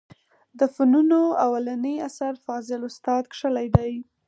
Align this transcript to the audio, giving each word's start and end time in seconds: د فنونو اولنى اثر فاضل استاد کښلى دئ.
د 0.59 0.61
فنونو 0.73 1.19
اولنى 1.45 1.95
اثر 2.07 2.33
فاضل 2.45 2.81
استاد 2.89 3.23
کښلى 3.31 3.67
دئ. 3.77 3.93